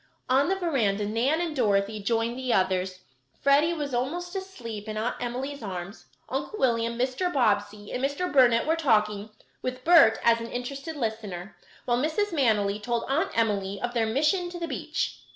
[0.27, 3.01] On the veranda Nan and Dorothy joined the others.
[3.39, 7.31] Freddie was almost asleep in Aunt Emily's arms; Uncle William, Mr.
[7.31, 8.33] Bobbsey, and Mr.
[8.33, 9.29] Burnet were talking,
[9.61, 12.31] with Bert as an interested listener; while Mrs.
[12.33, 15.19] Manily told Aunt Emily of her mission to the beach.